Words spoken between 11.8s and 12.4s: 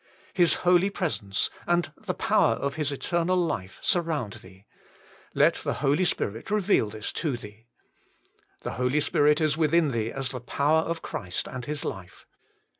life.